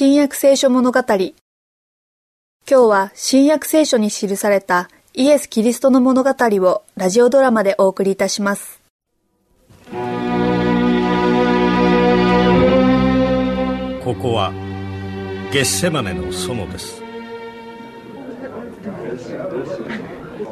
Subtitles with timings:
[0.00, 1.00] 新約聖書物語。
[1.00, 1.32] 今
[2.68, 8.80] 日は新約聖書に記されたイエス・キリストの物語をラジオドラマでお送りいたします。
[9.90, 9.96] こ
[14.14, 14.52] こは
[15.52, 17.02] ゲッセマネの園です。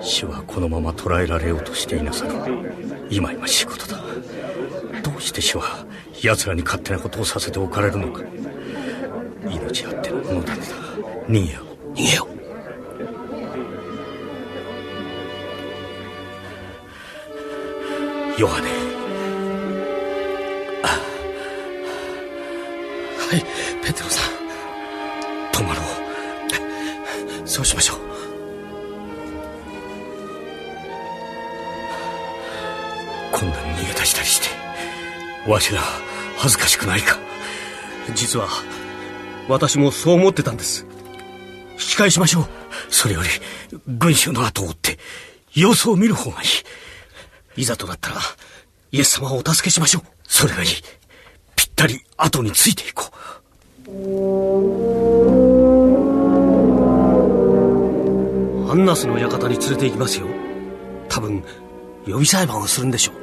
[0.00, 2.32] 主はこのまま捕らえられようとしていなさる
[3.10, 4.02] 今今しいことだ。
[5.04, 5.86] どうして主は
[6.20, 8.22] 奴らに勝手なことをさせておかれるのか。
[9.48, 10.66] 命あってのものだねだ
[11.28, 11.66] 逃げよう。
[11.94, 12.26] 逃げよ
[18.38, 18.40] う。
[18.40, 18.68] ヨハネ。
[23.18, 23.44] はい
[23.84, 24.32] ペテロさん。
[25.52, 25.84] 止まろう。
[27.48, 27.98] そうしましょう。
[33.32, 34.48] こんなに逃げ出したりして
[35.50, 35.80] わしら
[36.36, 37.18] 恥ずかしくないか。
[38.14, 38.48] 実は
[39.48, 40.86] 私もそう思ってたんです。
[41.72, 42.46] 引き返しましょう。
[42.90, 43.28] それより
[43.86, 44.98] 群衆の後を追って
[45.54, 47.62] 様子を見る方がいい。
[47.62, 48.16] いざとなったら
[48.92, 50.02] イエス様をお助けしましょう。
[50.26, 50.68] それがいい
[51.54, 53.16] ぴったり後についていこう。
[58.70, 60.26] アンナスの館に連れて行きますよ。
[61.08, 61.44] 多分
[62.04, 63.14] 予備裁判をするんでしょう。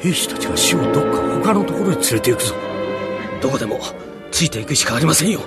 [0.00, 2.71] 兵士たちが死をどっか他のところへ連れて行くぞ。
[3.42, 3.80] どこでも
[4.30, 5.40] ついていくしかありませんよ。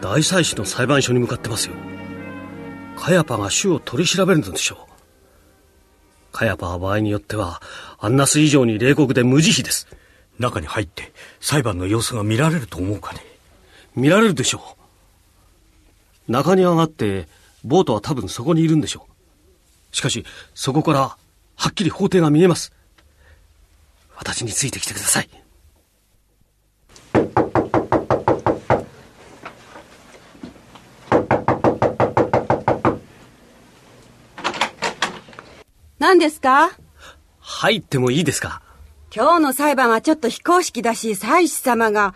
[0.00, 1.74] 大祭司の裁判所に向かってますよ。
[2.96, 4.78] カヤパが主を取り調べるのでしょう。
[6.32, 7.60] カヤパは場合によっては
[7.98, 9.88] アンナス以上に冷酷で無慈悲です。
[10.38, 13.20] 中に入って裁判の様子が見られると思うかね。
[13.94, 14.76] 見られるでしょ
[16.28, 16.32] う。
[16.32, 17.28] 中に上がって
[17.64, 19.06] ボートは多分そこにいるんでしょ
[19.92, 19.96] う。
[19.96, 21.16] しかし、そこから、
[21.56, 22.72] はっきり法廷が見えます。
[24.20, 25.30] 私についてきてください。
[35.98, 36.70] 何ですか？
[37.38, 38.62] 入ってもいいですか？
[39.14, 42.14] 今日の裁判はちょっと非公式だし、祭司様が。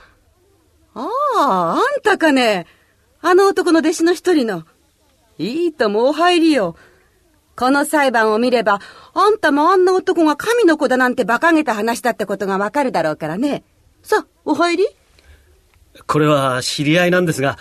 [0.94, 2.66] ああ、あんたかね。
[3.22, 4.64] あの男の弟子の一人の。
[5.38, 6.76] いいともお入りよ。
[7.56, 8.81] この裁判を見れば、
[9.15, 13.62] あんたもあんな男が神の子だなんて馬鹿げた話だってことがわかるだろうからね。
[14.03, 14.87] さあ、お入り？
[16.06, 17.56] これは知り合いなんですが、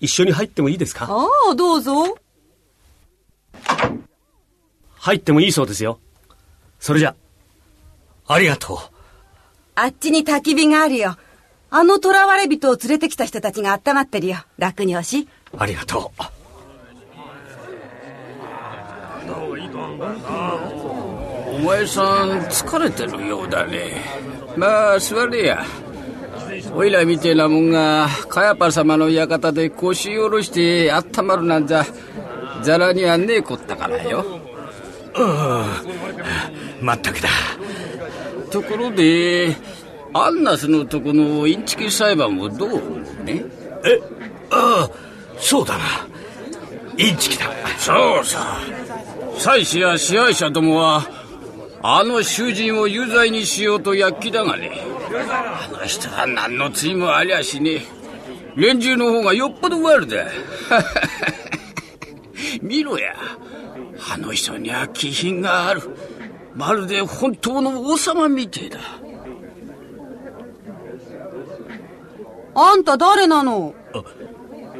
[0.00, 1.06] 一緒に入ってもいいですか？
[1.10, 2.16] ああ、どうぞ。
[4.94, 5.98] 入ってもいいそうですよ。
[6.78, 7.14] それじゃ。
[8.26, 8.78] ありがとう。
[9.74, 11.16] あっちに焚き火があるよ。
[11.70, 14.36] あの囚われ人を連れてきた人たちが温まってるよ。
[14.58, 15.28] 楽におし。
[15.58, 16.22] ありがとう。
[19.96, 24.02] お前さん疲れてるようだね。
[24.56, 25.64] まあ座れや。
[26.74, 31.84] おいらみてえなもんがカヤパ様の館で腰下ろしてあったまるなんざ
[32.62, 34.24] ざらにはねえこったからよ。
[35.14, 35.24] う
[36.82, 36.84] ん。
[36.84, 37.28] まったくだ。
[38.50, 39.56] ところで
[40.12, 42.70] アンナスのとこのインチキ裁判もどう
[43.24, 43.44] ね？
[43.84, 44.00] え
[44.50, 44.90] ああ
[45.38, 45.84] そうだな。
[46.96, 47.46] インチキだ。
[47.78, 48.58] そうさ
[49.38, 51.06] 妻子や支配者どもは
[51.82, 54.72] あの囚人を有罪にしようと躍起だがね。
[55.30, 57.72] あの人は何の罪もありゃしね。
[57.72, 57.82] え
[58.56, 60.26] 連中の方がよっぽど悪だ。
[62.62, 63.14] 見ろや。
[64.12, 65.82] あの人には気品がある。
[66.54, 68.78] まるで本当の王様みてえだ。
[72.54, 73.74] あんた誰なの？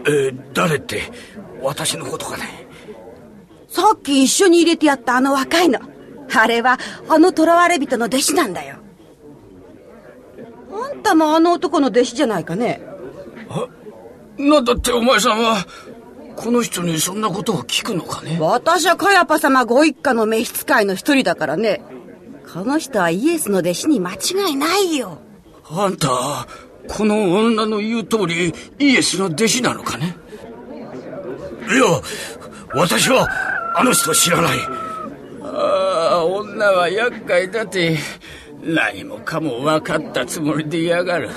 [0.07, 1.03] えー、誰って
[1.63, 2.64] 私のことかね
[3.75, 5.81] さっき一緒に入れてやったあの若いの。
[6.33, 8.77] あれは、あの囚われ人の弟子なんだよ。
[10.73, 12.81] あんたもあの男の弟子じゃないかね？
[13.49, 13.67] あ、
[14.39, 15.67] なんだってお前さんは、
[16.37, 18.39] この人にそんなことを聞くのかね？
[18.41, 21.83] 私はカヤパ様ご一家の召使いの一人だからね。
[22.53, 25.19] この人はイエスの弟子に間違いないよ。
[25.69, 26.09] あんた、
[26.89, 30.17] この女の言う通り、イエスの弟子なのかね？
[31.69, 31.85] いや、
[32.73, 33.29] 私は、
[33.75, 34.59] あの人知らない。
[35.43, 37.99] ああ、女は厄介だって、
[38.63, 41.31] 何もかも分かったつもりでやがる。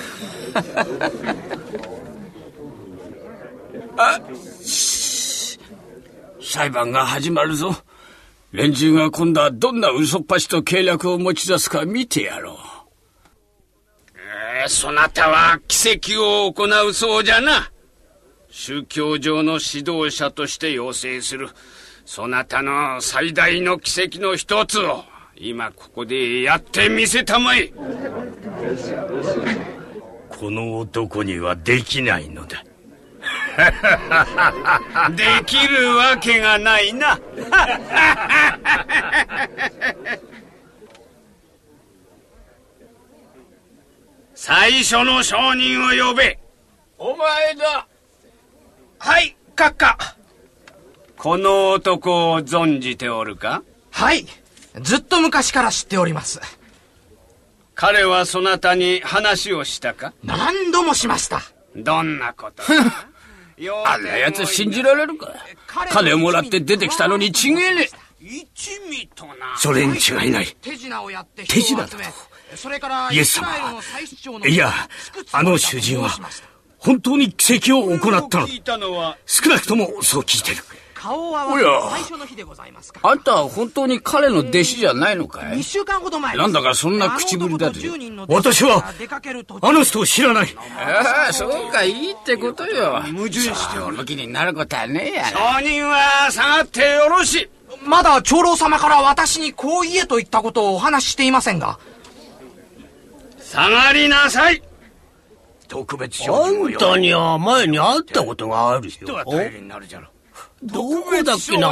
[3.97, 4.21] あ、
[6.39, 7.75] 裁判が始まるぞ。
[8.51, 12.57] 連中が今度はどんな嘘っぱしと計略を持ち出すか見てやろう。
[14.61, 17.71] えー、そなたは奇跡を行うそうじゃな。
[18.49, 21.49] 宗教上の指導者として要請する。
[22.07, 25.03] そなたの最大の奇跡の一つを
[25.35, 27.67] 今ここでやってみせたまえ。
[30.29, 32.63] この男にはできないのだ。
[35.17, 37.19] できるわけがないな。
[44.33, 46.39] 最初の証人を呼べ。
[46.97, 47.85] お前だ。
[48.97, 50.16] はい、閣下。
[51.17, 53.63] この男を存じておるか？
[53.91, 54.25] はい。
[54.81, 56.39] ずっと昔から知っております。
[57.73, 60.13] 彼はそなたに話をしたか？
[60.23, 61.41] 何度もしました。
[61.75, 62.63] どんなこと？
[63.85, 65.33] あんな奴信じられるか？
[65.89, 67.89] 金をもらって出てきたのにちげえね
[68.21, 69.33] 一味とな。
[69.57, 70.55] それに違いない。
[70.61, 71.97] 手品をやって手品だと。
[73.11, 73.47] イエス様。
[74.47, 74.71] いや
[75.31, 76.09] あの囚人は
[76.77, 78.47] 本当に奇跡を行ったの
[79.25, 80.57] 少なくともそう聞いてる
[80.99, 81.89] 顔はおや。
[81.91, 82.99] 最初の日でございますか。
[83.03, 88.93] あんたは本当に彼の弟子じゃないのかい？2週間ほど前なんだかそんな口ぶりだぜあの男と10人の弟子私は
[89.61, 90.47] あの人を知らない。
[90.57, 93.01] ああそうかいいってことよ。
[93.01, 94.05] 矛盾しておる。
[94.05, 97.49] 気になることはねえやな証人は下がってよろしい。
[97.85, 101.77] まだ長老様から私にこう言えと言ったことをお話ししていませんが。
[103.39, 104.63] 下がりなさい。
[105.67, 109.25] 特別あんたには前に会ったことがある人がよ。
[109.25, 110.07] 頼りになるじゃろ
[110.63, 111.69] どこだっけな？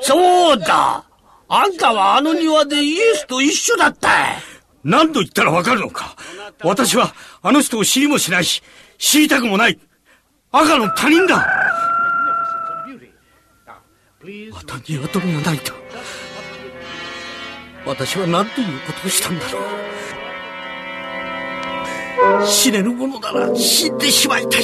[0.00, 1.04] そうだ。
[1.48, 4.08] あんたはあの庭でイエスと一緒だった。
[4.84, 6.16] 何度言ったらわかるのか？
[6.64, 8.62] 私はあの人を知りもしないし
[8.98, 9.78] 知りたくもない。
[10.50, 11.36] 赤の他人だ。
[14.52, 15.72] またニワトリが鳴いた
[17.84, 19.58] 私は何ということをしたんだろ
[22.40, 22.46] う。
[22.46, 24.62] 死ねるものなら死んでしまいたい